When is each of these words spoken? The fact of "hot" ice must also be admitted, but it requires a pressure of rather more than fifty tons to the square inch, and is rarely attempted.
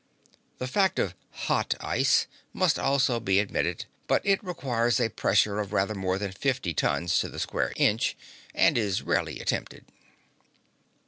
The 0.57 0.65
fact 0.65 0.97
of 0.97 1.13
"hot" 1.45 1.75
ice 1.79 2.25
must 2.53 2.79
also 2.79 3.19
be 3.19 3.37
admitted, 3.37 3.85
but 4.07 4.23
it 4.25 4.43
requires 4.43 4.99
a 4.99 5.09
pressure 5.11 5.59
of 5.59 5.73
rather 5.73 5.93
more 5.93 6.17
than 6.17 6.31
fifty 6.31 6.73
tons 6.73 7.19
to 7.19 7.29
the 7.29 7.37
square 7.39 7.71
inch, 7.75 8.17
and 8.55 8.79
is 8.79 9.03
rarely 9.03 9.39
attempted. 9.39 9.85